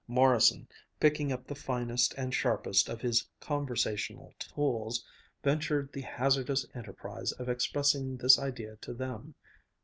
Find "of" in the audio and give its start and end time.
2.89-3.01, 7.33-7.47